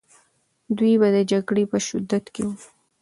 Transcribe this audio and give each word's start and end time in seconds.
دوی 0.77 0.93
به 0.99 1.07
د 1.15 1.17
جګړې 1.31 1.63
په 1.71 1.77
شدت 1.87 2.25
کې 2.33 2.41
وو. 2.47 2.53